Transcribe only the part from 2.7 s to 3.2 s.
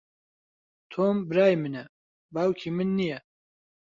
من نییە.